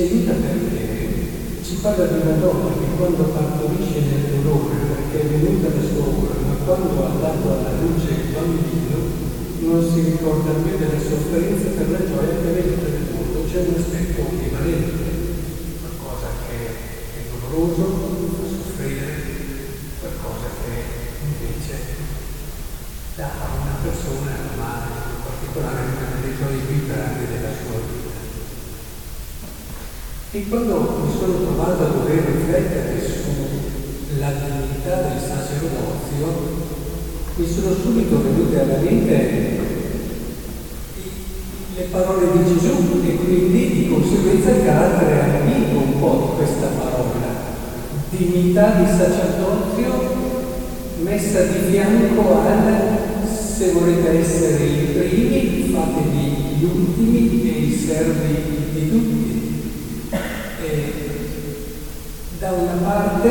Aiuta 0.00 0.32
perché 0.32 1.60
ci 1.60 1.74
parla 1.82 2.06
di 2.06 2.24
una 2.24 2.40
donna 2.40 2.72
che 2.72 2.96
quando 2.96 3.36
partorisce 3.36 4.00
nel 4.00 4.40
dolore, 4.40 4.96
perché 4.96 5.20
è 5.20 5.26
venuta 5.28 5.76
la 5.76 5.84
sua 5.84 6.08
ora, 6.08 6.40
ma 6.40 6.54
quando 6.64 7.04
ha 7.04 7.20
dato 7.20 7.46
alla 7.52 7.76
luce 7.84 8.08
il 8.08 8.32
bambino, 8.32 8.96
non 9.60 9.84
si 9.84 10.00
ricorda 10.00 10.56
più 10.64 10.78
della 10.80 10.96
sofferenza 10.96 11.76
per 11.76 11.90
la 11.92 12.00
gioia 12.00 12.32
che 12.32 12.48
è 12.48 12.62
venuta 12.64 12.88
nel 12.88 13.12
mondo. 13.12 13.44
C'è 13.44 13.60
un 13.60 13.76
aspetto 13.76 14.24
ambivalente, 14.24 15.04
qualcosa 15.84 16.28
che 16.48 16.56
è 16.56 17.20
doloroso, 17.28 17.84
fa 18.40 18.46
soffrire, 18.48 19.04
qualcosa 20.00 20.48
che 20.64 20.80
invece 21.28 21.76
dà 23.20 23.28
a 23.36 23.52
una 23.52 23.76
persona, 23.84 24.32
ma 24.56 24.72
in 25.12 25.20
particolare 25.28 25.92
una 25.92 26.08
delle 26.08 26.32
gioie 26.40 26.64
più 26.64 26.88
grandi. 26.88 27.39
E 30.32 30.48
quando 30.48 31.02
mi 31.04 31.12
sono 31.18 31.40
trovato 31.42 31.82
a 31.82 31.88
dover 31.88 32.22
riflettere 32.24 33.00
sulla 33.00 34.30
dignità 34.30 35.08
del 35.08 35.18
sacerdozio, 35.18 36.68
mi 37.34 37.46
sono 37.48 37.74
subito 37.74 38.22
venute 38.22 38.60
alla 38.60 38.78
mente 38.78 39.58
le 41.74 41.82
parole 41.90 42.26
di 42.30 42.44
Gesù 42.44 43.02
e 43.04 43.16
quindi 43.16 43.72
di 43.72 43.88
conseguenza 43.88 44.50
il 44.50 44.64
carattere 44.64 45.20
antico 45.20 45.78
un 45.78 45.98
po' 45.98 46.30
di 46.30 46.36
questa 46.36 46.66
parola. 46.78 47.48
Dignità 48.10 48.74
di 48.78 48.86
sacerdozio 48.86 50.28
messa 51.02 51.42
di 51.42 51.72
fianco 51.72 52.40
al 52.40 52.98
se 53.32 53.72
volete 53.72 54.20
essere 54.20 54.64
i 54.64 54.84
primi, 54.96 55.72
fatevi 55.72 56.56
gli 56.56 56.64
ultimi 56.64 57.52
e 57.52 57.58
i 57.66 57.76
servi 57.76 58.38
di 58.74 58.88
tutti 58.90 59.29
da 62.40 62.52
una 62.52 62.72
parte 62.72 63.28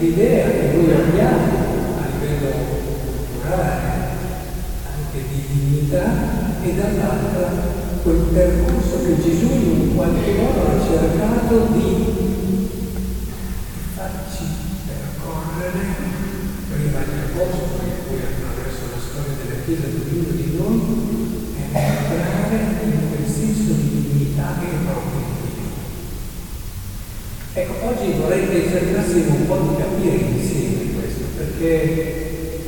l'idea 0.00 0.48
che 0.48 0.72
noi 0.72 0.94
abbiamo 0.94 2.00
a 2.00 2.08
livello 2.08 2.52
culturale, 3.04 3.80
anche 4.88 5.24
di 5.28 5.44
dignità, 5.52 6.08
e 6.62 6.72
dall'altra 6.72 7.52
quel 8.02 8.24
percorso 8.32 9.04
che 9.04 9.20
Gesù 9.20 9.52
in 9.52 9.94
qualche 9.94 10.32
modo 10.40 10.60
ha 10.68 10.80
cercato 10.80 11.66
di 11.72 11.86
farci 13.94 14.44
percorrere 14.86 15.84
prima 16.72 17.00
gli 17.00 17.20
apostoli 17.28 17.92
poi 18.08 18.20
attraverso 18.24 18.88
la 18.88 19.00
storia 19.04 19.36
della 19.36 19.60
Chiesa 19.66 19.86
di 19.92 20.00
ognuno 20.00 20.32
di 20.32 20.56
noi, 20.56 20.80
e 21.56 21.76
entrare 21.76 22.56
in 22.84 23.08
quel 23.10 23.28
senso 23.28 23.72
di 23.74 24.08
dignità 24.08 24.56
che 24.60 24.64
è 24.64 24.80
proprio 24.82 25.43
Ecco, 27.56 27.86
oggi 27.86 28.10
vorrei 28.18 28.48
che 28.48 28.68
cercassimo 28.68 29.32
un 29.32 29.46
po' 29.46 29.58
di 29.58 29.76
capire 29.76 30.16
insieme 30.16 30.92
questo, 30.98 31.22
perché 31.36 32.66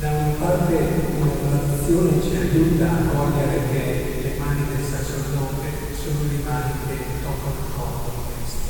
da 0.00 0.10
una 0.10 0.34
parte 0.34 0.74
una 0.74 1.30
tradizione 1.30 2.20
ci 2.20 2.34
aiuta 2.34 2.90
a 2.90 3.06
cogliere 3.06 3.70
che 3.70 4.18
le 4.20 4.34
mani 4.40 4.66
del 4.66 4.84
sacerdote 4.84 5.94
sono 5.94 6.26
le 6.26 6.42
mani 6.42 6.72
che 6.88 6.96
toccano 7.22 7.54
il 7.54 7.72
corpo 7.76 8.10
di 8.10 8.34
Cristo. 8.34 8.66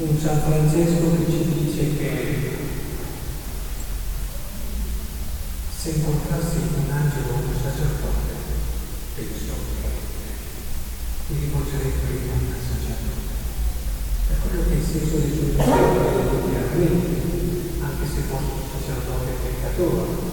Un 0.00 0.18
San 0.18 0.40
Francesco 0.40 1.12
che 1.12 1.30
ci 1.30 1.44
dice 1.52 1.96
che 1.98 2.56
se 5.76 5.90
incontrassi 5.90 6.56
un 6.80 6.90
angelo 6.90 7.28
o 7.28 7.44
un 7.44 7.60
sacerdote, 7.60 8.32
penso 9.16 10.01
mi 11.28 11.38
rivolgerei 11.38 11.92
prima 12.02 12.34
al 12.34 12.62
sacerdote. 12.62 13.32
Per 14.26 14.36
quello 14.42 14.62
che 14.66 14.74
è 14.74 14.78
il 14.78 14.84
senso 14.84 15.16
del 15.18 15.32
suo 15.32 15.46
pensiero 15.54 15.92
è 15.92 16.14
detto 16.16 16.36
chiaramente, 16.48 17.14
anche 17.78 18.06
se 18.06 18.20
fosse 18.26 18.52
un 18.52 18.66
sacerdote 18.72 19.30
peccatore. 19.42 20.30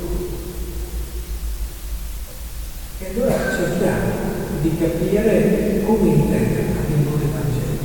E 2.99 3.05
allora 3.07 3.55
cerchiamo 3.55 4.11
di 4.61 4.77
capire 4.77 5.83
come 5.85 6.09
intende 6.09 6.59
il 6.59 7.05
del 7.05 7.31
Vangelo. 7.31 7.77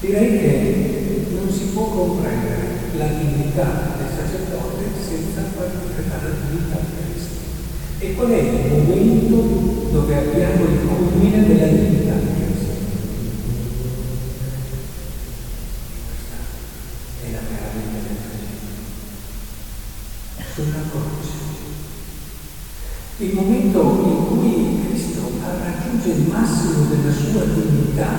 Direi 0.00 0.38
che 0.38 1.26
non 1.30 1.50
si 1.50 1.64
può 1.72 1.88
comprendere 1.88 2.94
la 2.96 3.06
dignità 3.06 3.96
del 3.98 4.08
sacerdote 4.14 4.84
senza 5.02 5.40
partire 5.56 6.08
dalla 6.08 6.30
dignità 6.30 6.78
di 6.78 6.92
Cristo. 6.94 7.15
E 7.98 8.14
qual 8.14 8.28
è 8.28 8.38
il 8.38 8.72
momento 8.72 9.88
dove 9.90 10.16
abbiamo 10.16 10.64
il 10.64 10.78
culmine 10.86 11.46
della 11.46 11.66
dignità 11.66 12.12
di 12.12 12.26
Cristo? 12.36 12.72
Questa 16.04 16.36
è 17.24 17.30
la 17.32 17.40
meraviglia 17.48 18.00
del 18.06 18.18
Vangelo. 18.20 18.84
Sulla 20.54 20.82
croce. 20.90 21.34
Il 23.18 23.32
momento 23.32 23.80
in 23.80 24.26
cui 24.26 24.54
Cristo 24.86 25.32
raggiunge 25.40 26.10
il 26.10 26.28
massimo 26.28 26.84
della 26.90 27.12
sua 27.12 27.44
dignità, 27.46 28.10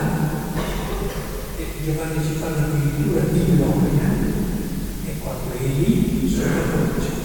e 1.56 1.66
Giovanni 1.86 2.26
ci 2.26 2.40
parla 2.40 2.64
addirittura 2.64 3.22
di 3.32 3.46
gloria, 3.46 4.10
è 5.06 5.12
quando 5.20 5.54
è 5.54 5.68
lì 5.78 6.28
sulla 6.28 6.48
croce. 6.48 7.17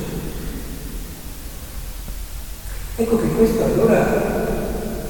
Ecco 2.95 3.19
che 3.19 3.29
questo 3.29 3.65
allora 3.65 4.61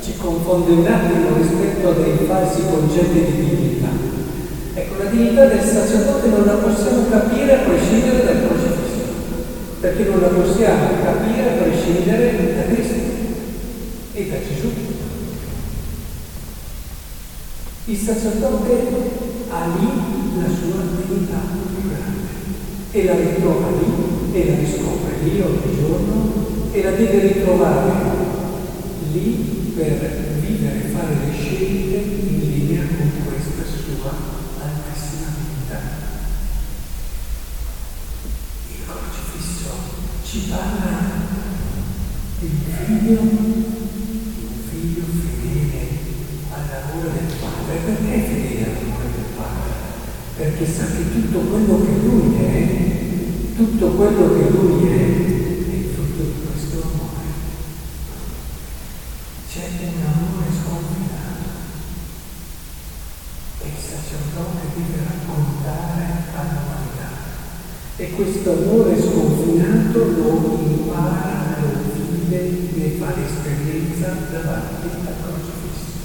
ci 0.00 0.16
confonde 0.16 0.70
un 0.70 0.86
attimo 0.86 1.36
rispetto 1.36 1.88
a 1.88 1.92
dei 1.94 2.16
falsi 2.28 2.62
concetti 2.70 3.24
di 3.24 3.56
dignità. 3.56 3.88
Ecco, 4.74 5.02
la 5.02 5.10
dignità 5.10 5.46
del 5.46 5.64
sacerdote 5.64 6.28
non 6.28 6.46
la 6.46 6.54
possiamo 6.54 7.08
capire 7.10 7.54
a 7.54 7.64
prescindere 7.64 8.24
dal 8.24 8.46
crocifisso, 8.46 9.02
perché 9.80 10.04
non 10.04 10.20
la 10.20 10.28
possiamo 10.28 11.02
capire 11.02 11.48
a 11.48 11.62
prescindere 11.62 12.54
da 12.54 12.72
Cristo 12.72 13.00
e 14.14 14.28
da 14.28 14.36
Gesù. 14.36 14.70
Il 17.86 17.98
sacerdote 17.98 18.72
ha 19.50 19.66
lì 19.76 20.40
la 20.40 20.48
sua 20.48 20.82
dignità 20.86 21.38
più 21.50 21.88
grande 21.90 22.30
e 22.92 23.04
la 23.04 23.14
ritrova 23.14 23.70
lì 23.70 24.38
e 24.38 24.46
la 24.46 24.54
riscopre 24.54 25.16
lì 25.24 25.40
ogni 25.40 25.76
giorno 25.76 26.31
e 26.72 26.82
la 26.82 26.92
deve 26.92 27.20
ritrovare 27.20 27.92
lì 29.12 29.74
per 29.76 30.38
vivere 30.40 30.84
e 30.84 30.88
fare 30.88 31.14
le 31.26 31.32
scelte 31.34 31.96
in 31.98 32.40
linea 32.48 32.84
con 32.96 33.10
questa 33.26 33.62
sua 33.62 34.10
altissima 34.58 35.28
vita. 35.36 35.78
Il 38.70 38.80
crocifisso 38.86 39.68
ci 40.24 40.48
parla 40.48 41.20
di 42.38 42.46
un 42.46 42.56
figlio, 42.86 43.20
di 43.20 44.46
un 44.48 44.56
figlio 44.70 45.04
fedele 45.20 45.80
al 46.52 46.64
lavoro 46.70 47.08
del 47.12 47.36
padre. 47.38 47.80
Perché 47.84 48.14
è 48.14 48.26
fedele 48.26 48.64
al 48.64 48.72
lavoro 48.80 49.08
del 49.12 49.30
padre? 49.36 49.72
Perché 50.38 50.66
sa 50.66 50.86
che 50.86 51.12
tutto 51.12 51.38
quello 51.38 51.84
che 51.84 51.92
lui 52.02 52.34
è, 52.36 52.50
tutto 53.56 53.88
quello 53.90 54.24
che 54.32 54.48
lui 54.48 54.76
è, 54.78 54.81
c'è 59.52 59.68
un 59.84 60.00
amore 60.00 60.48
sconfinato 60.48 61.44
che 63.60 63.66
il 63.66 63.76
sacerdote 63.76 64.64
deve 64.72 65.04
raccontare 65.04 66.06
all'umanità 66.32 67.12
e 67.96 68.10
questo 68.12 68.50
amore 68.50 68.98
sconfinato 68.98 69.98
lo 69.98 70.58
impara, 70.58 71.58
lo 71.60 71.68
vive, 71.92 72.70
ne 72.72 72.88
fa 72.96 73.12
l'esperienza 73.14 74.16
davanti 74.30 74.88
al 75.04 75.14
crocifisso. 75.20 76.00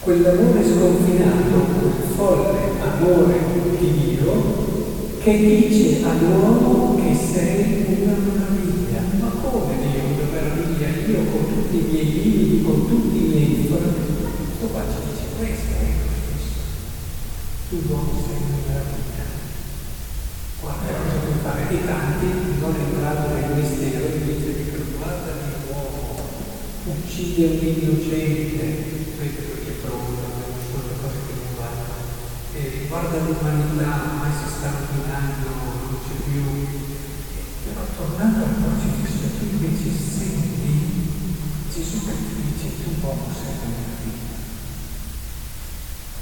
Quell'amore 0.00 0.64
sconfinato, 0.64 1.58
quel 1.76 2.16
folle 2.16 2.80
amore 2.80 3.38
di 3.78 4.16
Dio 4.16 5.18
che 5.18 5.36
dice 5.36 6.02
all'uomo 6.06 6.96
che 6.96 7.14
sei 7.14 7.84
una 8.00 8.14
meraviglia. 8.16 9.02
Ma 9.20 9.28
come 9.42 9.74
Dio 9.76 10.04
una 10.04 10.32
meraviglia? 10.32 10.97
Io 11.08 11.24
con 11.24 11.40
tutti 11.48 11.76
i 11.78 11.88
miei 11.88 12.04
limiti, 12.04 12.62
con 12.62 12.86
tutti 12.86 13.16
i 13.16 13.28
miei 13.32 13.48
difetti, 13.64 14.12
questo 14.44 14.66
qua 14.68 14.84
ci 14.92 15.00
dice 15.08 15.24
questo 15.40 15.72
è 15.72 15.88
Cristo. 16.04 16.60
Tu 17.70 17.80
uomo 17.88 18.12
sei 18.28 18.36
nella 18.44 18.84
vita. 18.92 19.24
Guarda 20.60 20.84
cosa 20.84 21.24
puoi 21.24 21.40
fare. 21.40 21.64
E 21.64 21.86
tanti 21.88 22.28
non 22.60 22.76
entrando 22.76 23.24
nel 23.32 23.56
mistero 23.56 24.04
invece 24.04 24.52
dicono 24.52 24.84
guardami 25.00 25.48
uomo, 25.72 26.28
uccide 26.84 27.56
un 27.56 27.64
innocente, 27.64 28.64
vedi 29.16 29.40
perché 29.48 29.80
provano, 29.80 30.28
sono 30.68 30.92
cose 30.92 31.24
che 31.24 31.34
non 31.40 31.56
vanno. 31.56 32.04
E 32.52 32.84
guarda 32.84 33.16
l'umanità, 33.24 34.12
ormai 34.12 34.36
si 34.36 34.44
sta 34.44 34.76
rovinando, 34.76 35.56
non 35.56 35.96
c'è 36.04 36.20
più. 36.20 36.44
Però 37.64 37.80
tornando 37.96 38.44
al 38.44 38.52
crocifisso, 38.60 39.17
tu 39.38 39.44
invece 39.44 39.94
senti 39.94 41.06
Gesù 41.70 42.04
che 42.04 42.10
ti 42.10 42.34
dice 42.42 42.82
tu 42.82 42.90
uomo 43.00 43.30
sei 43.30 43.54
nella 43.54 43.94
vita. 44.02 44.34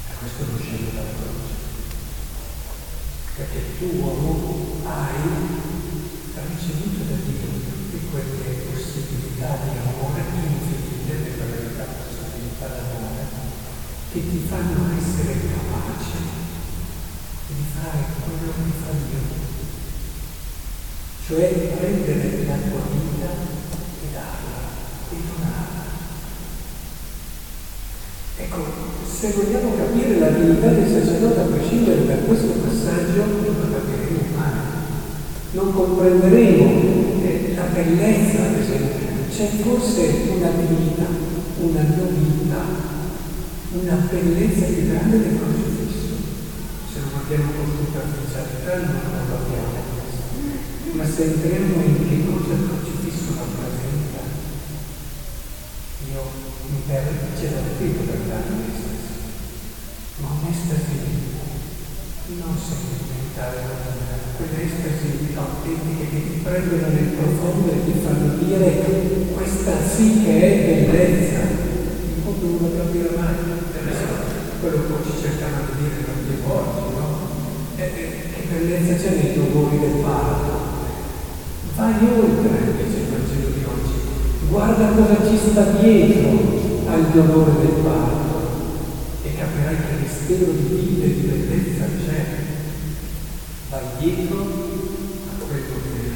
E 0.05 0.13
questo 0.19 0.45
lo 0.45 0.57
scende 0.61 0.93
dalla 0.93 1.17
croce. 1.17 1.65
Perché 3.37 3.59
tu 3.79 3.85
uomo 3.97 4.85
hai 4.85 5.65
ricevuto 6.45 7.09
da 7.09 7.17
Dio 7.25 7.57
tutte 7.57 7.97
quelle 8.11 8.69
possibilità 8.69 9.57
di 9.65 9.77
amore 9.81 10.21
infinite, 10.21 11.13
nella 11.17 11.45
verità 11.49 11.85
possibilità 11.97 12.67
d'amore, 12.67 13.25
che 14.11 14.29
ti 14.29 14.45
fanno 14.47 14.93
essere 14.93 15.33
capace 15.41 16.45
di 17.47 17.65
fare 17.73 18.05
quello 18.21 18.53
che 18.53 18.71
fa 18.77 18.91
Dio. 18.93 19.46
Cioè 21.27 21.51
prendere 21.75 22.45
la 22.47 22.55
tua 22.55 22.87
vita 22.87 23.27
e 23.27 24.07
darla 24.13 24.59
e 25.11 25.15
donarla. 25.27 25.83
Ecco, 28.37 28.63
se 29.11 29.33
vogliamo 29.33 29.75
capire 29.75 30.19
la 30.19 30.29
dignità 30.29 30.69
del 30.69 30.87
sacerdote 30.87 31.39
a 31.41 31.51
prescindere 31.51 32.05
da 32.05 32.15
questo 32.23 32.53
passaggio, 32.63 33.25
non 33.25 33.59
la 33.59 33.75
capiremo 33.75 34.37
mai. 34.37 34.55
Non 35.51 35.73
comprenderemo 35.73 37.21
eh, 37.21 37.53
la 37.55 37.63
bellezza, 37.73 38.43
ad 38.45 38.55
esempio. 38.61 39.07
C'è 39.29 39.47
forse 39.63 40.31
una 40.33 40.51
dignità, 40.51 41.07
una 41.59 41.81
nobiltà, 41.81 42.63
una 43.73 44.07
bellezza 44.09 44.65
più 44.65 44.87
grande 44.87 45.19
del 45.19 45.37
crocifisso. 45.37 46.07
Se 46.89 46.99
non 46.99 47.19
abbiamo 47.21 47.51
con 47.51 47.69
superficialità 47.75 48.77
non 48.77 49.27
lo 49.27 49.35
abbiamo. 49.35 49.86
Ma 50.93 51.05
se 51.05 51.23
entriamo 51.23 51.83
in 51.83 52.07
che 52.07 52.25
cosa 52.25 52.53
il 52.53 52.67
crocifisso 52.67 53.33
rappresenta, 53.37 54.19
io 56.11 56.21
mi 56.71 56.81
perdo, 56.87 57.25
c'è 57.37 57.49
da 57.49 57.61
tutto 57.77 58.01
per 58.03 58.19
dare 58.27 58.49
un'estasi, 58.49 59.13
ma 60.21 60.27
un'estasi 60.41 61.25
non 62.35 62.57
sentimentale, 62.59 63.61
quell'estasi 64.35 65.31
autentica 65.35 66.09
che 66.09 66.21
ti 66.27 66.39
prendono 66.43 66.87
nel 66.87 67.15
profondo 67.15 67.71
e 67.71 67.85
ti 67.85 67.93
fanno 68.03 68.35
dire 68.43 68.67
questa 69.33 69.73
sì 69.87 70.23
che 70.23 70.35
è 70.41 70.83
bellezza. 70.83 71.39
In 71.39 72.23
fondo 72.23 72.45
non 72.45 72.59
lo 72.59 72.77
capirà 72.77 73.11
mai, 73.15 73.35
quello 74.59 74.81
che 74.87 75.09
ci 75.09 75.21
cercavano 75.21 75.71
di 75.71 75.83
dire 75.83 76.03
più 76.25 76.51
oggi, 76.51 76.95
no? 76.97 77.07
E, 77.77 77.83
che 78.33 78.41
bellezza 78.51 78.95
c'è 78.95 79.15
nei 79.15 79.33
dolori 79.35 79.79
del 79.79 80.01
parto? 80.01 80.65
Vai 81.75 81.93
oltre, 81.93 82.73
dice 82.75 82.97
il 82.97 83.07
Vangelo 83.07 83.49
di 83.53 83.63
oggi. 83.63 83.95
Guarda 84.57 84.89
cosa 84.89 85.21
ci 85.29 85.37
sta 85.37 85.61
dietro 85.77 86.33
al 86.89 87.11
dolore 87.13 87.61
del 87.61 87.77
parto 87.85 88.37
e 89.21 89.37
capirai 89.37 89.75
che 89.85 90.01
mistero 90.01 90.49
di 90.51 90.65
vita 90.73 91.05
e 91.05 91.13
di 91.13 91.27
bellezza 91.29 91.85
c'è. 91.85 92.25
Vai 93.69 93.85
dietro 93.99 94.41
a 94.41 95.45
quello 95.45 95.75
che 95.77 95.93
è 95.93 96.09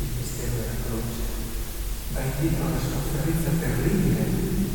il 0.00 0.12
mistero 0.16 0.64
della 0.64 0.80
croce. 0.80 1.28
Vai 2.16 2.32
dietro 2.40 2.64
alla 2.64 2.80
sofferenza 2.80 3.52
terribile 3.60 4.24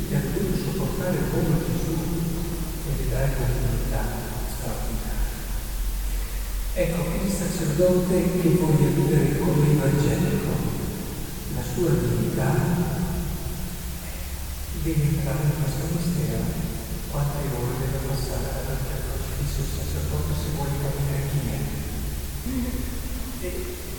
che 0.06 0.14
ha 0.14 0.22
dovuto 0.38 0.62
sopportare 0.62 1.18
come 1.34 1.58
Gesù 1.58 1.98
e 1.98 2.90
gli 2.94 3.10
dai 3.10 3.26
una 3.26 3.58
dignità 3.58 4.02
straordinaria. 4.54 5.34
Ecco 6.78 7.10
che 7.10 7.26
il 7.26 7.34
sacerdote 7.34 8.38
che 8.38 8.48
voglia 8.54 8.86
vivere 8.94 9.34
come 9.42 9.66
evangelico, 9.66 10.86
sua 11.78 11.94
dignità 11.94 12.50
deve 14.82 14.98
entrare 14.98 15.46
in 15.46 15.62
questo 15.62 15.86
mistero 15.94 16.42
quante 17.06 17.38
ore 17.54 17.78
deve 17.78 18.02
passare 18.02 18.50
davanti 18.50 18.90
al 18.90 19.06
crocifisso 19.06 19.62
il 19.62 19.70
sacerdote 19.78 20.34
se 20.34 20.58
vuole 20.58 20.74
capire 20.82 21.22
chi 21.30 21.38
è. 21.46 21.58
E 23.46 23.48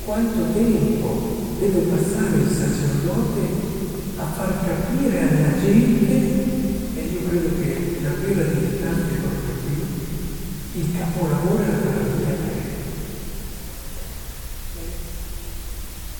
quanto 0.03 0.51
tempo 0.51 1.07
deve 1.55 1.87
passare 1.87 2.35
il 2.43 2.51
sacerdote 2.51 3.47
a 4.19 4.27
far 4.27 4.59
capire 4.59 5.15
alla 5.23 5.55
gente, 5.63 6.11
e 6.11 6.99
io 6.99 7.21
credo 7.31 7.63
che 7.63 8.03
la 8.03 8.11
vera 8.19 8.43
dignità 8.43 8.91
è 8.91 9.23
proprio 9.23 9.55
qui, 9.63 10.83
il 10.83 10.87
capolavoro 10.99 11.63
della 11.63 11.95
vita 11.95 12.08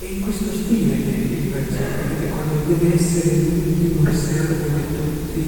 E 0.02 0.06
in 0.16 0.22
questo 0.24 0.48
stile 0.56 0.96
che 0.96 1.12
il 1.12 1.52
quando 1.52 2.72
deve 2.72 2.96
essere 2.96 3.36
l'ultimo 3.36 4.08
servo 4.08 4.72
di 4.72 4.96
tutti, 4.96 5.44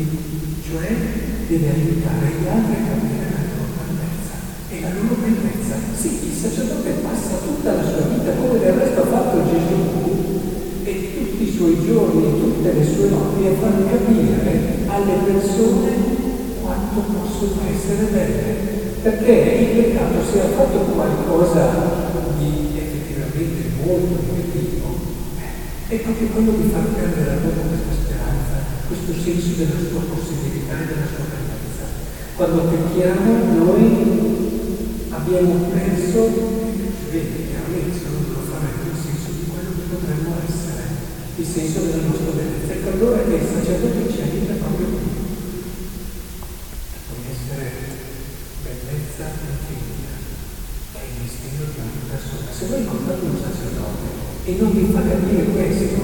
cioè 0.67 0.91
deve 1.47 1.67
aiutare 1.71 2.27
gli 2.35 2.47
altri 2.51 2.75
a 2.75 2.83
capire 2.83 3.31
la 3.31 3.47
loro 3.47 3.71
bellezza. 3.79 4.35
E 4.67 4.81
la 4.83 4.91
loro 4.91 5.15
bellezza, 5.23 5.79
sì, 5.95 6.27
il 6.27 6.35
sacerdote 6.35 6.99
passa 6.99 7.39
tutta 7.47 7.79
la 7.79 7.83
sua 7.87 8.11
vita, 8.11 8.35
come 8.35 8.59
del 8.59 8.73
resto 8.73 9.03
ha 9.03 9.05
fatto 9.07 9.39
Gesù, 9.47 10.83
e 10.83 10.91
tutti 11.15 11.47
i 11.47 11.55
suoi 11.55 11.79
giorni 11.87 12.35
tutte 12.43 12.73
le 12.73 12.83
sue 12.83 13.07
notti 13.07 13.47
a 13.47 13.55
far 13.55 13.87
capire 13.87 14.83
alle 14.87 15.31
persone 15.31 15.95
quanto 16.59 16.99
possono 17.07 17.55
essere 17.71 18.03
belle. 18.11 18.79
Perché 19.01 19.31
il 19.31 19.67
peccato 19.79 20.19
si 20.29 20.37
è 20.39 20.51
fatto 20.57 20.77
qualcosa 20.91 22.10
molto 23.97 24.31
negativo, 24.31 24.95
è 25.87 25.95
proprio 25.99 26.27
quello 26.29 26.51
di 26.55 26.69
far 26.71 26.87
perdere 26.95 27.31
all'uomo 27.31 27.67
questa 27.67 27.91
speranza, 27.91 28.55
questo 28.87 29.11
senso 29.11 29.59
della 29.59 29.79
sua 29.83 30.07
possibilità 30.07 30.79
e 30.79 30.85
della 30.87 31.07
sua 31.11 31.27
bellezza. 31.27 31.83
Quando 32.35 32.71
pecchiamo 32.71 33.31
noi 33.59 33.83
abbiamo 35.09 35.67
perso, 35.67 36.31
si 36.31 37.19
chiaramente, 37.51 37.91
se 37.91 38.07
non 38.07 38.23
lo 38.31 38.39
faremo, 38.47 38.87
il 38.87 38.95
senso 38.95 39.29
di 39.35 39.43
quello 39.51 39.71
che 39.75 39.85
potremmo 39.91 40.31
essere, 40.47 40.83
il 41.35 41.45
senso 41.45 41.79
della 41.83 42.07
nostra 42.07 42.31
bellezza. 42.31 42.71
Ecco 42.71 42.89
allora 42.95 43.23
che 43.27 43.35
il 43.35 43.47
sacerdote 43.51 44.07
ci 44.07 44.21
aiuta 44.21 44.63
proprio 44.63 44.87
qui. 44.87 45.09
Puoi 47.11 47.23
essere 47.27 47.67
bellezza 48.63 49.27
infinita 49.27 50.10
Se 52.51 52.67
voi 52.67 52.81
incontrate 52.81 53.25
un 53.25 53.37
sacerdote 53.41 54.05
e 54.45 54.55
non 54.59 54.71
vi 54.73 54.93
fa 54.93 55.01
capire 55.01 55.43
questo, 55.49 55.97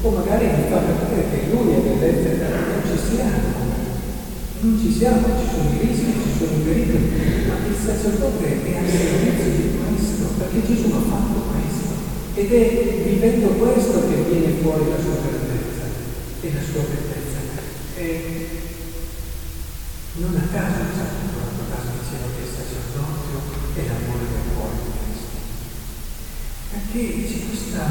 o 0.00 0.10
magari 0.10 0.46
vi 0.46 0.68
fa 0.68 0.80
capire 0.80 1.28
che 1.30 1.52
lui 1.52 1.74
è 1.74 1.80
bellezza 1.80 2.48
non 2.48 2.82
ci 2.88 2.98
siamo. 2.98 3.62
Non 4.60 4.80
ci 4.80 4.90
siamo, 4.92 5.28
ci 5.38 5.46
sono 5.52 5.70
i 5.70 5.86
rischi, 5.86 6.12
ci 6.24 6.32
sono 6.38 6.56
i 6.56 6.64
pericoli, 6.64 7.44
ma 7.48 7.54
il 7.68 7.76
sacerdote 7.76 8.64
è 8.64 8.76
al 8.78 8.88
servizio 8.88 9.44
di 9.44 9.76
questo, 9.76 10.24
perché 10.38 10.64
Gesù 10.64 10.88
ha 10.88 11.04
fatto 11.04 11.38
questo. 11.52 11.92
Ed 12.32 12.50
è 12.50 13.02
vivendo 13.04 13.48
questo 13.60 14.08
che 14.08 14.24
viene 14.24 14.56
fuori 14.62 14.88
la 14.88 15.00
sua 15.00 15.20
bellezza 15.20 15.84
e 16.40 16.52
la 16.52 16.64
sua 16.64 16.80
bellezza. 16.80 17.40
E 17.96 18.48
non 20.16 20.34
a 20.36 20.46
caso 20.48 20.80
il 20.80 20.94
Santo 20.96 21.34
caso 21.68 21.90
diceva 22.00 22.30
che 22.32 22.42
il 22.46 22.52
sacerdozio 22.54 23.63
è 23.74 23.86
l'amore 23.86 24.26
del 24.30 24.46
cuore 24.54 24.78
di 24.78 24.90
Cristo. 24.94 25.38
Perché 26.70 27.02
c'è 27.26 27.38
questa, 27.48 27.86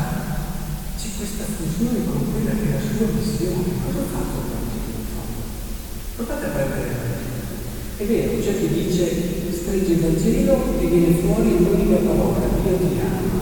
c'è 0.95 1.09
questa 1.17 1.43
fusione 1.43 2.05
con 2.05 2.31
quella 2.31 2.53
che 2.55 2.67
è 2.67 2.73
la 2.73 2.79
sua 2.79 3.07
missione. 3.11 3.71
Cosa 3.83 3.99
ha 3.99 4.11
fatto 4.11 4.39
Vangelo 4.47 4.95
in? 4.95 5.07
Provate 6.15 6.45
a 6.45 6.49
prendere 6.49 6.87
Vangelo. 6.87 7.21
È 7.97 8.03
vero, 8.05 8.41
c'è 8.41 8.59
chi 8.59 8.67
dice 8.67 9.51
stringe 9.53 9.93
il 9.93 9.99
Vangelo 10.01 10.79
e 10.79 10.85
viene 10.87 11.21
fuori 11.21 11.57
l'unica 11.57 12.03
parola, 12.03 12.47
Dio 12.61 12.77
ti 12.77 12.99
ama. 12.99 13.41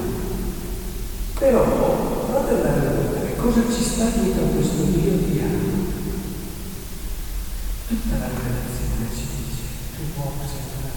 Però 1.39 1.63
provate 2.25 2.53
a 2.53 2.57
dare 2.61 2.87
a 2.87 3.41
cosa 3.41 3.61
ci 3.73 3.83
sta 3.83 4.05
dietro 4.09 4.45
questo 4.53 4.83
Dio 4.83 5.17
ti 5.25 5.39
ama. 5.39 5.79
Tutta 7.87 8.17
la 8.17 8.27
relazione 8.27 9.09
ci 9.09 9.25
dice, 9.35 9.63
tu 9.97 10.19
uomo 10.19 10.45
sei 10.45 10.61
una 10.61 10.91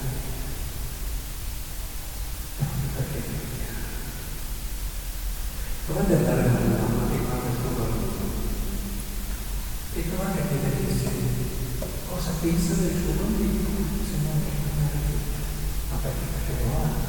proprio 2.58 2.88
perché 2.94 3.20
ti 3.24 3.34
ama. 3.64 3.88
Provate 5.86 6.12
ad 6.12 6.18
andare 6.18 6.40
alla 6.40 6.84
mamma 6.84 7.10
che 7.10 7.18
parla 7.24 7.48
il 7.48 7.56
tuo 7.60 7.70
bambino 7.80 8.24
e 9.94 10.00
provate 10.00 10.40
a 10.40 10.46
chiedergli 10.46 10.92
se 11.00 11.10
cosa 12.08 12.30
pensa 12.44 12.74
del 12.76 12.92
suo 12.92 13.16
bambino, 13.24 13.64
se 14.04 14.20
non 14.20 14.36
è 14.36 14.52
una 15.88 15.96
perché, 15.96 16.52
lo 16.60 16.76
ama. 16.76 17.00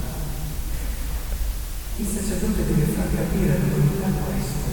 Il 1.98 2.08
sacerdote 2.08 2.64
deve 2.64 2.88
far 2.96 3.12
capire 3.12 3.52
all'umanità 3.52 4.16
questo. 4.16 4.64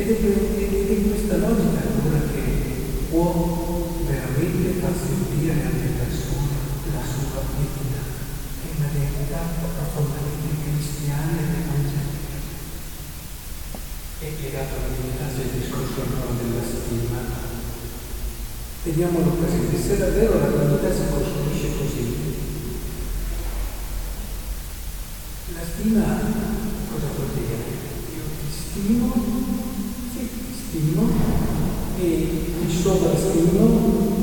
Ed 0.00 0.08
è, 0.08 0.94
in 0.96 1.04
questa 1.04 1.36
logica 1.36 1.84
allora 1.84 2.16
che 2.32 2.44
può 3.10 4.00
veramente 4.08 4.80
far 4.80 4.96
sentire 4.96 5.68
alle 5.68 5.92
persone 5.92 6.48
la 6.96 7.04
sua 7.04 7.44
divinità, 7.60 8.00
che 8.56 8.72
è 8.72 8.76
una 8.80 8.88
divinità 8.96 9.40
profondamente 9.52 10.64
cristiana 10.64 11.44
ed 11.44 11.60
evangelica. 11.60 12.40
È 14.16 14.28
legato 14.48 14.72
alla 14.80 14.96
divinità 14.96 15.28
c'è 15.28 15.44
il 15.44 15.60
discorso 15.60 16.00
ancora 16.00 16.40
della 16.40 16.64
stima. 16.64 17.39
Teniamolo 18.82 19.32
presente, 19.32 19.76
se 19.76 19.98
davvero 19.98 20.40
la 20.40 20.48
divinità 20.48 20.88
si 20.88 21.02
costruisce 21.12 21.76
così, 21.76 22.16
la 25.52 25.60
stima 25.60 26.04
cosa 26.88 27.06
vuol 27.14 27.28
dire? 27.36 27.60
Io 28.16 28.24
ti 28.40 28.48
stimo, 28.48 29.12
sì, 30.16 30.28
ti 30.32 30.54
stimo 30.56 31.12
e 31.98 32.08
ti 32.58 32.72
sovrastimo 32.74 34.16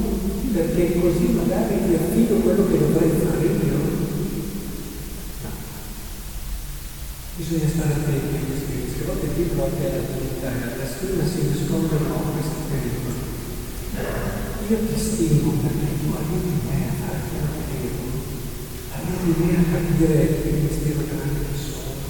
perché 0.52 1.02
così 1.02 1.38
magari 1.38 1.76
ti 1.86 1.94
affido 1.94 2.38
quello 2.38 2.66
che 2.66 2.80
dovrei 2.80 3.12
fare 3.12 3.46
io. 3.46 3.78
No. 5.44 5.50
Bisogna 7.36 7.70
stare 7.70 7.94
attenti 7.94 8.36
a 8.36 8.46
questi 8.50 8.74
rischi. 8.74 9.02
A 9.02 9.06
volte 9.06 9.36
dietro 9.36 9.66
anche 9.66 9.86
alla 9.86 10.02
dignità 10.02 10.50
alla 10.50 10.90
stima 10.90 11.24
si 11.24 11.48
nascondono. 11.48 12.37
Io 15.18 15.26
ti 15.26 15.34
stimo 15.34 15.58
perché 15.66 15.98
tu 15.98 16.14
aiuti 16.14 16.62
me 16.70 16.78
a 16.78 16.94
fare 16.94 17.26
quello 17.26 17.58
che 17.66 17.74
devo, 17.82 18.06
aiuti 18.94 19.34
me 19.42 19.50
a 19.58 19.66
capire 19.66 20.46
il 20.46 20.62
mistero 20.62 21.02
grande 21.10 21.42
che 21.42 21.58
sono. 21.58 22.06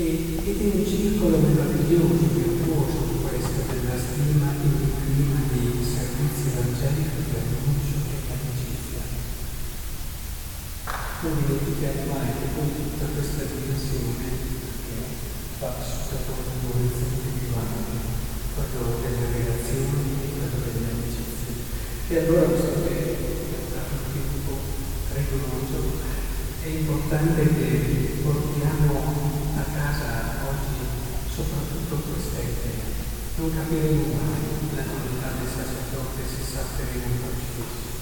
E, 0.00 0.04
ed 0.40 0.56
è 0.56 0.64
un 0.64 0.80
circolo 0.80 1.36
meraviglioso, 1.44 2.24
virtuoso 2.24 3.20
questo 3.20 3.60
della 3.68 4.00
stima 4.00 4.48
in 4.64 4.72
un 4.80 4.96
clima 4.96 5.44
di 5.52 5.84
servizio 5.84 6.56
evangelico 6.56 7.20
di 7.20 7.36
annuncio 7.36 8.00
e 8.00 8.16
di 8.16 8.32
amicizia. 8.32 9.04
Non 11.20 11.36
dimentichiamo 11.36 12.16
mai 12.16 12.32
che 12.32 12.48
con 12.56 12.64
tutta 12.72 13.04
questa 13.12 13.44
dimensione 13.44 14.24
che 14.24 15.04
va 15.60 15.68
vissuta 15.76 16.16
con 16.32 16.48
un 16.48 16.64
orizzonte 16.64 17.28
più 17.36 17.52
ampio, 17.52 18.08
quello 18.56 19.04
delle 19.04 19.28
relazioni 19.36 20.16
e 20.16 20.28
quello 20.32 20.58
delle 20.64 20.88
amicizie. 20.96 21.08
E 22.10 22.18
allora 22.18 22.42
questo 22.42 22.74
è 22.90 23.06
un 23.22 24.02
tempo 24.10 24.50
rigoroso. 25.14 25.78
È 26.58 26.66
importante 26.66 27.38
che 27.38 28.18
portiamo 28.18 28.98
a 29.54 29.62
casa 29.70 30.42
oggi 30.42 30.90
soprattutto 31.30 32.10
questa 32.10 32.42
idea. 32.42 32.82
Non 33.38 33.54
capiremo 33.54 34.10
mai 34.26 34.42
la 34.74 34.90
qualità 34.90 35.38
del 35.38 35.54
sacerdote 35.54 36.26
se 36.26 36.42
salteremo 36.50 37.14
il 37.14 37.22
crocifisso. 37.22 37.94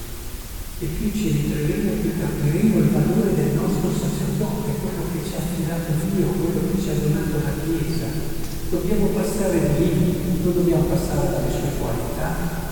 E 0.81 0.85
più 0.89 1.13
ci 1.13 1.29
entreremo, 1.29 2.01
più 2.01 2.09
capiremo 2.17 2.77
il 2.81 2.89
valore 2.89 3.37
del 3.37 3.53
nostro 3.61 3.93
sacerdote, 3.93 4.73
quello 4.73 5.05
che 5.13 5.21
ci 5.21 5.37
ha 5.37 5.45
affidato 5.45 5.93
Dio, 6.09 6.33
quello 6.33 6.65
che 6.65 6.81
ci 6.81 6.89
ha 6.89 6.97
donato 6.97 7.45
la 7.45 7.53
Chiesa. 7.61 8.09
Dobbiamo 8.73 9.13
passare 9.13 9.77
lì, 9.77 10.41
non 10.41 10.49
dobbiamo 10.49 10.89
passare 10.89 11.29
dalle 11.29 11.53
sue 11.53 11.77
qualità. 11.77 12.68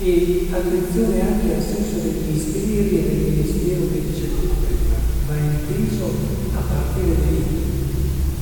E 0.00 0.46
attenzione 0.52 1.20
anche 1.20 1.56
al 1.56 1.60
senso 1.60 1.98
dei 1.98 2.22
misteri 2.30 2.86
e 2.86 3.02
del 3.02 3.18
ministero 3.34 3.90
che 3.90 3.98
dicevo 4.06 4.54
prima, 4.62 4.94
va 5.26 5.34
inteso 5.34 6.14
a 6.54 6.60
partire 6.62 7.18
da 7.18 7.30
lì, 7.34 7.42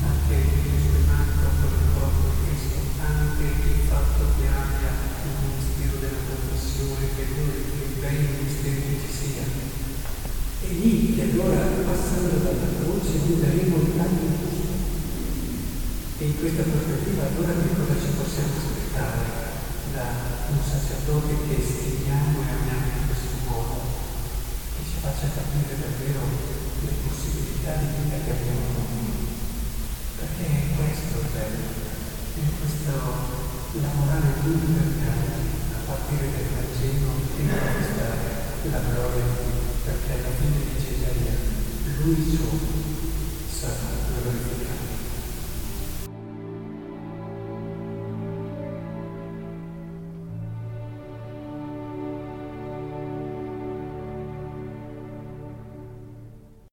anche 0.05 0.37
il 0.37 0.77
suo 0.85 1.01
manco 1.09 1.49
con 1.57 1.73
il 1.81 1.89
corpo 1.97 2.29
di 2.29 2.37
Cristo, 2.45 2.77
anche 3.01 3.47
il 3.73 3.89
fatto 3.89 4.37
che 4.37 4.45
abbia 4.53 4.93
il 5.01 5.33
ministero 5.49 5.97
della 5.97 6.23
confessione, 6.29 7.09
che 7.17 7.25
è 7.25 7.33
uno 7.41 7.49
dei 7.49 7.65
più 7.73 8.05
bei 8.05 8.19
ministeri 8.21 8.81
che 8.85 8.97
ci 9.01 9.13
sia. 9.17 9.49
E 10.61 10.69
lì 10.77 11.17
che 11.17 11.23
allora, 11.25 11.73
passando 11.89 12.37
dalla 12.37 12.69
croce, 12.85 13.17
guideremo 13.17 13.77
il 13.81 13.97
taglio 13.97 14.29
giusto. 14.45 14.77
E 16.21 16.25
in 16.29 16.37
questa 16.37 16.69
prospettiva 16.69 17.33
allora 17.33 17.53
che 17.57 17.73
cosa 17.73 17.97
ci 17.97 18.13
possiamo 18.13 18.53
aspettare? 18.61 19.46
Da 19.97 20.53
un 20.53 20.61
sacerdote 20.61 21.33
che 21.49 21.57
stimiamo 21.57 22.45
e 22.45 22.53
amiamo 22.53 23.01
in 23.01 23.09
questo 23.09 23.33
modo, 23.49 23.81
che 24.77 24.85
ci 24.85 25.01
faccia 25.01 25.33
capire 25.33 25.73
davvero 25.73 26.21
le 26.85 26.93
possibilità 27.01 27.81
di 27.81 27.89
vita 27.97 28.21
che 28.21 28.31
abbiamo 28.37 28.77
noi. 28.77 29.25
Perché 30.21 30.45
è 30.45 30.77
questo 30.77 31.17
il 31.17 31.33
bello, 31.33 31.65
è 32.29 32.45
questo 32.61 32.93
lavorare 33.81 34.37
tutti 34.45 34.69
per 34.69 34.85
gli 34.85 35.01
a 35.01 35.81
partire 35.89 36.29
dal 36.29 36.53
Vangelo 36.53 37.11
e 37.33 37.41
manifestare 37.41 38.21
la 38.69 38.81
gloria 38.85 39.25
di 39.25 39.49
Dio, 39.49 39.65
perché 39.81 40.13
alla 40.13 40.37
fine 40.37 40.61
di 40.61 40.77
Cesarea 40.77 41.37
lui 42.05 42.21
solo 42.21 42.67